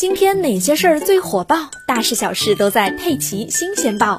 [0.00, 1.70] 今天哪些事儿最火爆？
[1.86, 4.18] 大事小事都在《佩奇新鲜报》。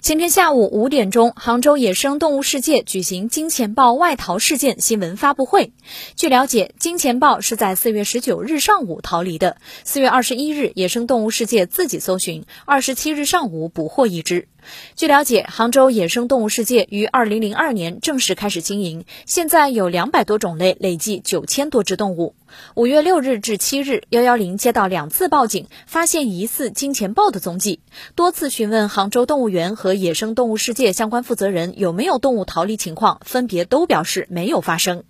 [0.00, 5.72] 今天下午五点钟，杭州野生动物世界举行金钱豹外逃事件新闻发布会。
[6.14, 9.56] 据了解，金钱豹是在四月十九日上午逃离的。
[9.82, 14.46] 四月二十一日，野生动物世界自己搜寻，二十七日上午捕获一只。
[14.96, 22.34] 据了解，杭州野生动物世界于二零零二年正式开始经营，现在有两百多种类，累计九千多只动物。
[22.74, 27.80] 五月六日至七日，幺幺零接到两次报警，发现疑似金钱豹的踪迹，
[28.14, 35.04] 多次询问杭州动物园和野生动物世界相关负责人有没有动物逃离情况，分别都表示没有发生。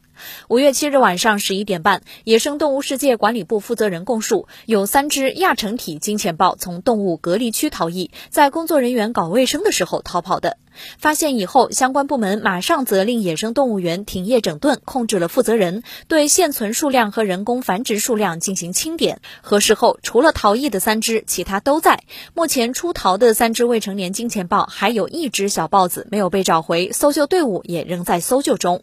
[0.49, 10.57] 五月七日晚上十一点半，野生动物世界管理部负责人供述，有三只亚成体金钱豹从动物隔离区逃逸，在工作人员搞卫生的时候逃跑的。
[10.99, 19.21] 发现以后，相关部门马上责令野生动物园停业整顿，控制了负责人，对现存数量和人工繁殖数量进行清点。
[19.43, 22.05] 核实后，除了逃逸的三只，其他都在。
[22.33, 28.83] 目前出逃的三只未成年金钱豹，还有一只小豹子没有被找回，搜救队伍也仍在搜救中。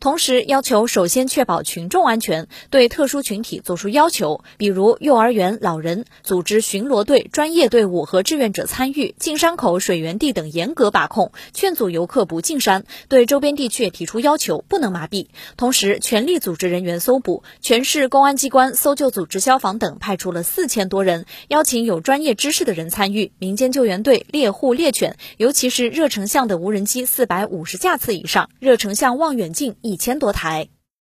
[0.00, 12.84] 同时要求首先确保群众安全，对特殊群体作出要求，比如幼儿园、老人，组织巡逻队、专业队伍和志愿者参与进山口、水源地等严格把控，劝阻游客不进山。
[13.08, 15.26] 对周边地区提出要求，不能麻痹。
[15.56, 29.61] 同时全力组织人员搜捕，全市公安机关、搜救组织、消防等派出了四千多人，邀请有专业知识的人参与，民间救援队、猎户、猎犬，尤其是热成像的无人机四百五十架次以上，热成像望远镜。
[29.62, 30.68] 近一千多台。